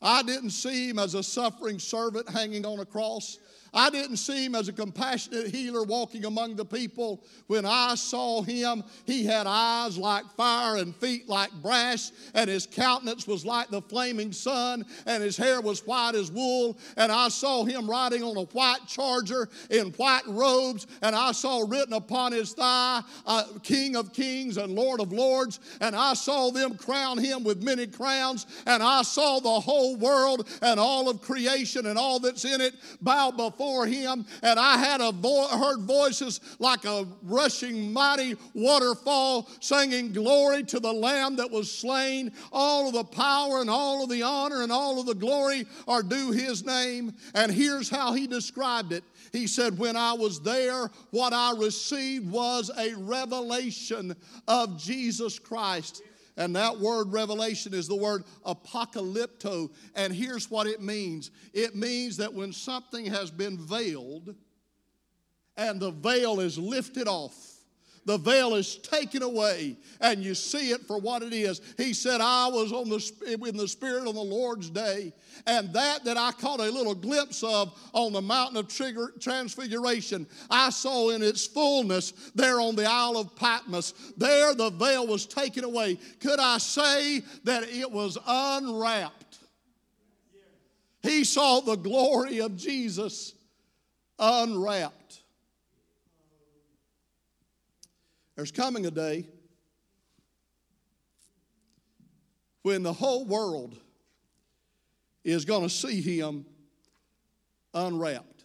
[0.00, 3.38] I didn't see him as a suffering servant hanging on a cross.
[3.74, 7.24] I didn't see him as a compassionate healer walking among the people.
[7.46, 12.66] When I saw him, he had eyes like fire and feet like brass, and his
[12.66, 16.76] countenance was like the flaming sun, and his hair was white as wool.
[16.98, 21.64] And I saw him riding on a white charger in white robes, and I saw
[21.66, 25.60] written upon his thigh, uh, King of Kings and Lord of Lords.
[25.80, 30.46] And I saw them crown him with many crowns, and I saw the whole world
[30.60, 34.76] and all of creation and all that's in it bow before before him, and I
[34.76, 41.36] had a vo- heard voices like a rushing mighty waterfall, singing glory to the Lamb
[41.36, 42.32] that was slain.
[42.52, 46.02] All of the power and all of the honor and all of the glory are
[46.02, 47.12] due His name.
[47.34, 49.04] And here's how He described it.
[49.32, 54.16] He said, When I was there, what I received was a revelation
[54.48, 56.02] of Jesus Christ.
[56.36, 59.70] And that word revelation is the word apocalypto.
[59.94, 64.34] And here's what it means it means that when something has been veiled
[65.56, 67.61] and the veil is lifted off,
[68.04, 71.60] the veil is taken away and you see it for what it is.
[71.76, 75.12] He said, I was on the, in the Spirit on the Lord's day,
[75.46, 80.70] and that that I caught a little glimpse of on the mountain of transfiguration, I
[80.70, 83.94] saw in its fullness there on the Isle of Patmos.
[84.16, 85.98] There the veil was taken away.
[86.20, 89.38] Could I say that it was unwrapped?
[91.02, 93.34] He saw the glory of Jesus
[94.18, 95.01] unwrapped.
[98.36, 99.26] There's coming a day
[102.62, 103.76] when the whole world
[105.24, 106.46] is going to see him
[107.74, 108.44] unwrapped.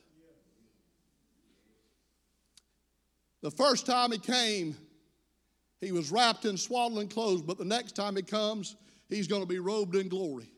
[3.42, 4.76] The first time he came,
[5.80, 8.76] he was wrapped in swaddling clothes, but the next time he comes,
[9.10, 10.52] he's going to be robed in glory.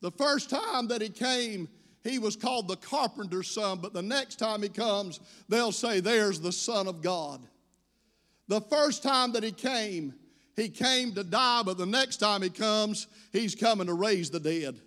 [0.00, 1.68] The first time that he came,
[2.02, 6.40] he was called the carpenter's son, but the next time he comes, they'll say, There's
[6.40, 7.46] the Son of God.
[8.48, 10.14] The first time that he came,
[10.56, 14.40] he came to die, but the next time he comes, he's coming to raise the
[14.40, 14.80] dead.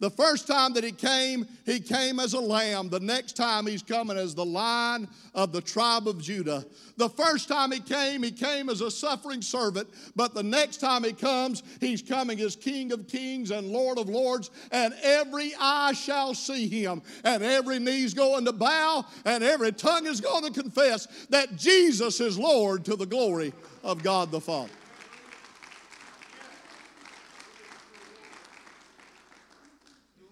[0.00, 2.88] The first time that he came, he came as a lamb.
[2.88, 6.64] The next time he's coming as the lion of the tribe of Judah.
[6.96, 9.88] The first time he came, he came as a suffering servant.
[10.14, 14.08] But the next time he comes, he's coming as King of kings and Lord of
[14.08, 14.50] lords.
[14.70, 17.02] And every eye shall see him.
[17.24, 19.04] And every knee's going to bow.
[19.24, 24.04] And every tongue is going to confess that Jesus is Lord to the glory of
[24.04, 24.70] God the Father.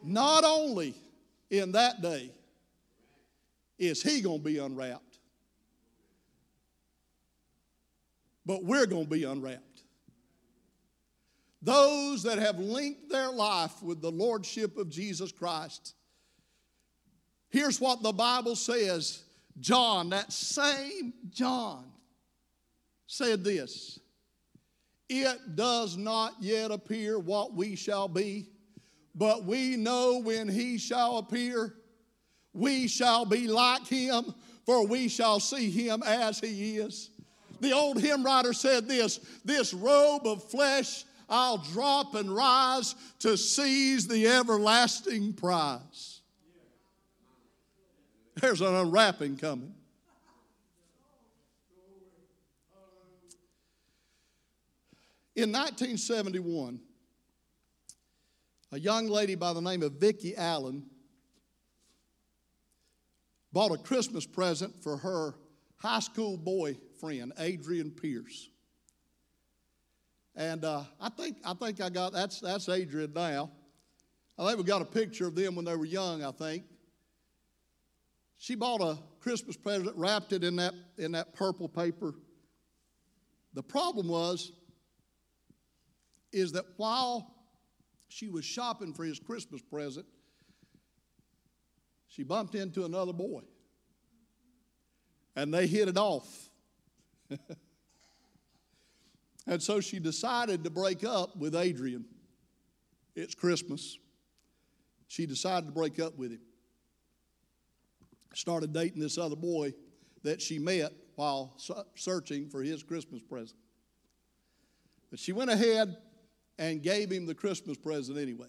[0.06, 0.94] Not only
[1.50, 2.30] in that day
[3.76, 5.18] is he going to be unwrapped,
[8.46, 9.82] but we're going to be unwrapped.
[11.60, 15.94] Those that have linked their life with the Lordship of Jesus Christ.
[17.48, 19.24] Here's what the Bible says
[19.58, 21.84] John, that same John,
[23.08, 23.98] said this
[25.08, 28.50] It does not yet appear what we shall be
[29.16, 31.74] but we know when he shall appear,
[32.52, 37.10] we shall be like him, for we shall see him as he is.
[37.60, 43.36] The old hymn writer said this this robe of flesh I'll drop and rise to
[43.36, 46.20] seize the everlasting prize.
[48.36, 49.74] There's an unwrapping coming.
[55.34, 56.80] In 1971,
[58.72, 60.84] a young lady by the name of Vicki Allen
[63.52, 65.34] bought a Christmas present for her
[65.76, 68.50] high school boyfriend, Adrian Pierce.
[70.34, 73.50] And uh, I think I think I got that's that's Adrian now.
[74.38, 76.22] I think we got a picture of them when they were young.
[76.22, 76.64] I think
[78.36, 82.14] she bought a Christmas present, wrapped it in that in that purple paper.
[83.54, 84.52] The problem was
[86.32, 87.35] is that while
[88.08, 90.06] she was shopping for his Christmas present.
[92.08, 93.42] She bumped into another boy.
[95.34, 96.48] And they hit it off.
[99.46, 102.06] and so she decided to break up with Adrian.
[103.14, 103.98] It's Christmas.
[105.08, 106.40] She decided to break up with him.
[108.34, 109.74] Started dating this other boy
[110.22, 111.56] that she met while
[111.94, 113.58] searching for his Christmas present.
[115.10, 115.96] But she went ahead
[116.58, 118.48] and gave him the Christmas present anyway.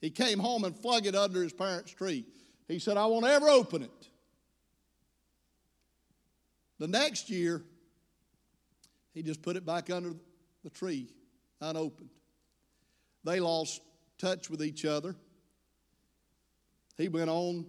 [0.00, 2.24] He came home and flung it under his parents' tree.
[2.68, 4.08] He said, I won't ever open it.
[6.78, 7.62] The next year,
[9.14, 10.12] he just put it back under
[10.62, 11.08] the tree,
[11.60, 12.10] unopened.
[13.24, 13.80] They lost
[14.18, 15.16] touch with each other.
[16.98, 17.66] He went on,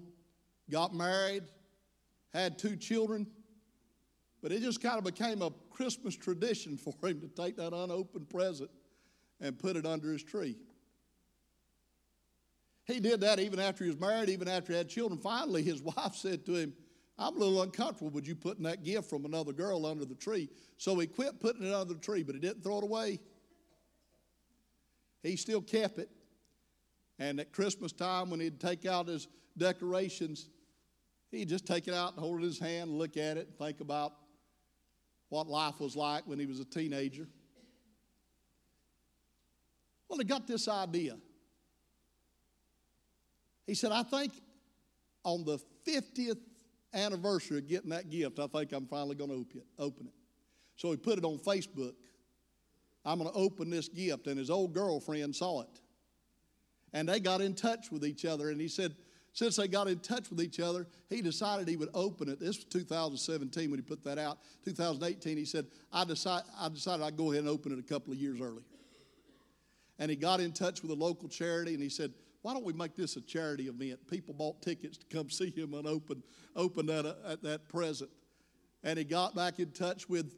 [0.70, 1.44] got married,
[2.34, 3.28] had two children,
[4.42, 8.30] but it just kind of became a Christmas tradition for him to take that unopened
[8.30, 8.70] present
[9.40, 10.58] and put it under his tree.
[12.86, 15.20] He did that even after he was married, even after he had children.
[15.20, 16.74] Finally, his wife said to him,
[17.20, 20.50] I'm a little uncomfortable with you putting that gift from another girl under the tree.
[20.78, 23.20] So he quit putting it under the tree, but he didn't throw it away.
[25.24, 26.10] He still kept it.
[27.20, 29.28] And at Christmas time, when he'd take out his
[29.58, 30.50] decorations,
[31.32, 33.48] he'd just take it out and hold it in his hand and look at it
[33.48, 34.14] and think about
[35.30, 37.28] what life was like when he was a teenager.
[40.10, 41.18] Well, he got this idea.
[43.66, 44.32] He said, I think
[45.24, 46.40] on the 50th
[46.94, 50.14] anniversary of getting that gift, I think I'm finally going to open it.
[50.78, 51.94] So he put it on Facebook.
[53.04, 54.28] I'm going to open this gift.
[54.28, 55.82] And his old girlfriend saw it.
[56.94, 58.50] And they got in touch with each other.
[58.50, 58.96] And he said,
[59.34, 62.40] since they got in touch with each other, he decided he would open it.
[62.40, 64.40] This was 2017 when he put that out.
[64.66, 68.14] 2018, he said, I, decide, I decided I'd go ahead and open it a couple
[68.14, 68.64] of years earlier.
[70.00, 72.74] And he got in touch with a local charity and he said, why don't we
[72.74, 74.00] make this a charity event?
[74.10, 76.24] People bought tickets to come see him and open,
[76.56, 78.10] open that, uh, that present.
[78.84, 80.34] And he got back in touch with,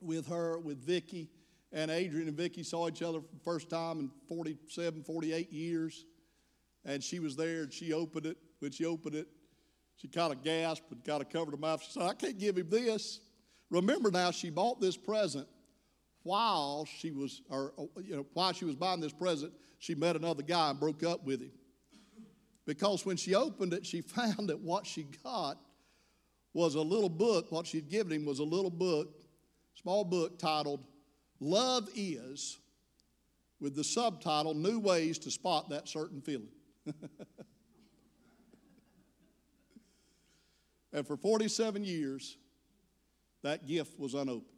[0.00, 1.28] with her, with Vicki,
[1.72, 6.06] and Adrian and Vicki saw each other for the first time in 47, 48 years.
[6.84, 8.38] And she was there and she opened it.
[8.60, 9.28] When she opened it,
[9.96, 11.82] she kind of gasped and kind of covered her mouth.
[11.82, 13.20] She said, I can't give him this.
[13.70, 15.46] Remember now, she bought this present
[16.28, 17.72] while she was, or
[18.04, 21.24] you know, while she was buying this present, she met another guy and broke up
[21.24, 21.52] with him.
[22.66, 25.58] Because when she opened it, she found that what she got
[26.52, 27.50] was a little book.
[27.50, 29.08] What she'd given him was a little book,
[29.74, 30.84] small book titled
[31.40, 32.58] Love Is,
[33.58, 36.50] with the subtitle New Ways to Spot That Certain Feeling.
[40.92, 42.36] and for 47 years,
[43.42, 44.57] that gift was unopened.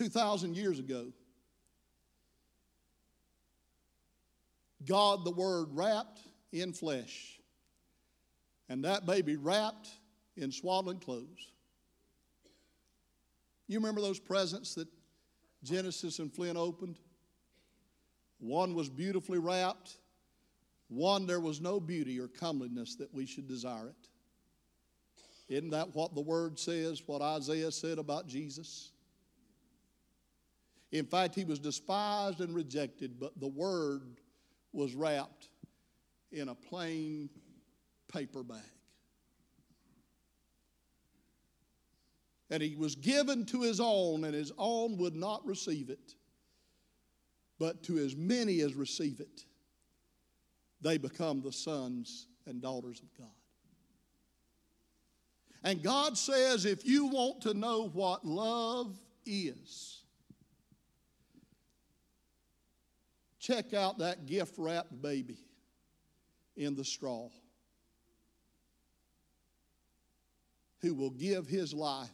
[0.00, 1.12] 2,000 years ago,
[4.86, 6.20] God the Word wrapped
[6.52, 7.38] in flesh,
[8.70, 9.90] and that baby wrapped
[10.38, 11.52] in swaddling clothes.
[13.68, 14.88] You remember those presents that
[15.62, 16.98] Genesis and Flint opened?
[18.38, 19.98] One was beautifully wrapped,
[20.88, 24.08] one there was no beauty or comeliness that we should desire it.
[25.54, 28.92] Isn't that what the Word says, what Isaiah said about Jesus?
[30.92, 34.20] In fact, he was despised and rejected, but the word
[34.72, 35.48] was wrapped
[36.32, 37.30] in a plain
[38.12, 38.58] paper bag.
[42.50, 46.14] And he was given to his own, and his own would not receive it.
[47.60, 49.44] But to as many as receive it,
[50.80, 53.28] they become the sons and daughters of God.
[55.62, 59.99] And God says if you want to know what love is,
[63.50, 65.38] Check out that gift wrapped baby
[66.56, 67.30] in the straw
[70.82, 72.08] who will give his life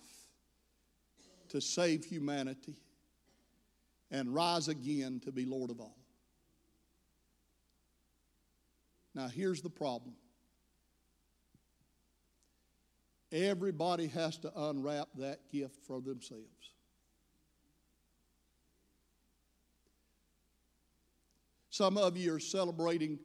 [1.51, 2.76] to save humanity
[4.11, 5.99] and rise again to be Lord of all.
[9.14, 10.14] Now, here's the problem
[13.30, 16.70] everybody has to unwrap that gift for themselves.
[21.77, 23.18] Some of you are celebrating,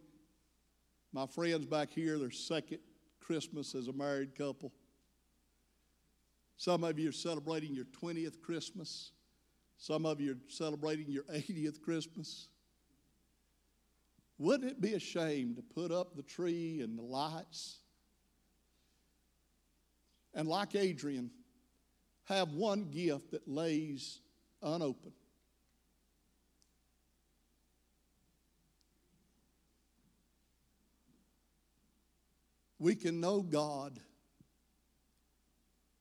[1.14, 2.80] my friends back here, their second
[3.22, 4.74] Christmas as a married couple.
[6.58, 9.14] Some of you are celebrating your 20th Christmas.
[9.78, 12.50] Some of you are celebrating your 80th Christmas.
[14.38, 17.78] Wouldn't it be a shame to put up the tree and the lights?
[20.34, 21.32] And like Adrian,
[22.26, 24.20] have one gift that lays
[24.62, 25.14] unopened.
[32.82, 34.00] We can know God.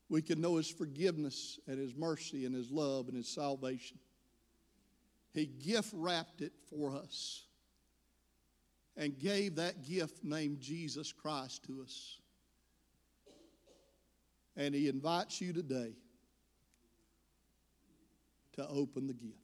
[0.08, 3.98] We can know His forgiveness and His mercy and His love and His salvation.
[5.34, 7.44] He gift wrapped it for us
[8.96, 12.18] and gave that gift named Jesus Christ to us.
[14.56, 15.92] And He invites you today
[18.54, 19.36] to open the gift.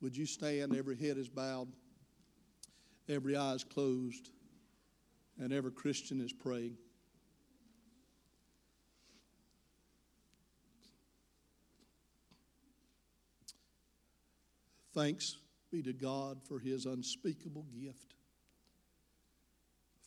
[0.00, 0.74] Would you stand?
[0.74, 1.68] Every head is bowed,
[3.08, 4.30] every eye is closed
[5.38, 6.76] and every Christian is praying.
[14.94, 15.36] Thanks
[15.70, 18.14] be to God for his unspeakable gift.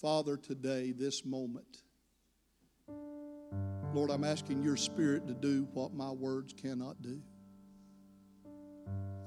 [0.02, 1.84] Father, today, this moment,
[3.94, 7.22] Lord, I'm asking your spirit to do what my words cannot do.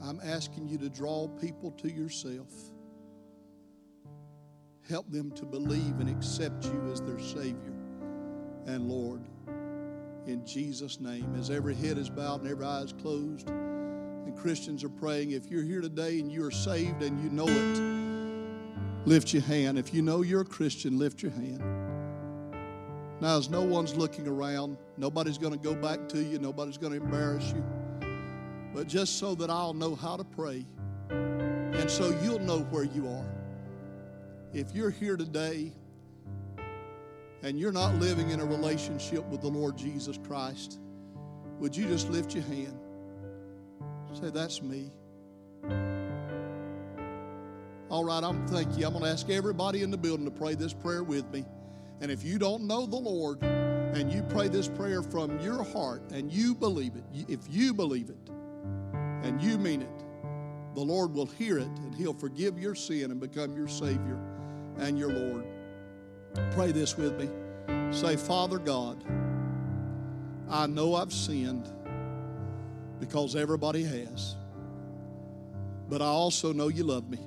[0.02, 2.48] I'm asking you to draw people to yourself.
[4.88, 7.72] Help them to believe and accept you as their Savior
[8.66, 9.22] and Lord.
[10.26, 14.84] In Jesus' name, as every head is bowed and every eye is closed, and Christians
[14.84, 15.32] are praying.
[15.32, 19.78] If you're here today and you are saved and you know it, lift your hand.
[19.78, 21.62] If you know you're a Christian, lift your hand.
[23.20, 26.92] Now, as no one's looking around, nobody's going to go back to you, nobody's going
[26.92, 27.64] to embarrass you.
[28.74, 30.66] But just so that I'll know how to pray,
[31.10, 33.41] and so you'll know where you are.
[34.54, 35.72] If you're here today
[37.42, 40.78] and you're not living in a relationship with the Lord Jesus Christ,
[41.58, 42.78] would you just lift your hand?
[44.12, 44.90] Say, That's me.
[47.88, 48.86] All right, I'm thank you.
[48.86, 51.46] I'm going to ask everybody in the building to pray this prayer with me.
[52.02, 56.02] And if you don't know the Lord and you pray this prayer from your heart
[56.12, 58.30] and you believe it, if you believe it
[59.22, 60.04] and you mean it,
[60.74, 64.18] the Lord will hear it and He'll forgive your sin and become your Savior
[64.78, 65.44] and your Lord.
[66.52, 67.28] Pray this with me.
[67.90, 69.04] Say, Father God,
[70.48, 71.68] I know I've sinned
[73.00, 74.36] because everybody has.
[75.88, 77.18] But I also know you love me.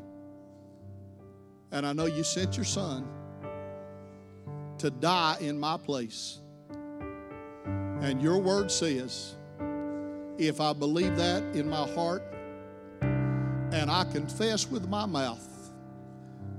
[1.71, 3.07] And I know you sent your son
[4.77, 6.39] to die in my place.
[8.01, 9.35] And your word says,
[10.37, 12.23] if I believe that in my heart
[13.01, 15.54] and I confess with my mouth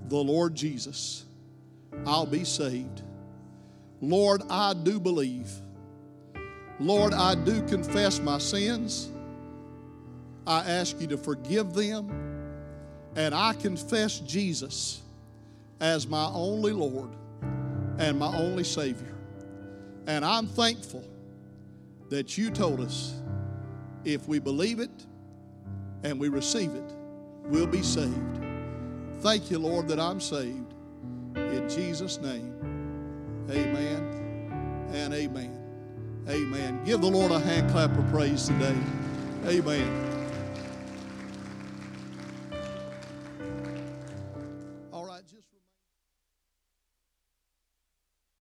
[0.09, 1.25] the Lord Jesus,
[2.07, 3.03] I'll be saved.
[4.01, 5.51] Lord, I do believe.
[6.79, 9.11] Lord, I do confess my sins.
[10.47, 12.11] I ask you to forgive them.
[13.17, 15.01] And I confess Jesus
[15.81, 17.11] as my only Lord
[17.99, 19.15] and my only Savior.
[20.07, 21.05] And I'm thankful
[22.11, 23.15] that you told us
[24.05, 25.07] if we believe it
[26.05, 26.93] and we receive it,
[27.47, 28.46] we'll be saved.
[29.21, 30.75] Thank you, Lord, that I'm saved.
[31.37, 32.55] In Jesus' name,
[33.51, 35.53] amen and amen.
[36.29, 36.81] Amen.
[36.85, 38.77] Give the Lord a hand clap of praise today.
[39.47, 40.16] Amen.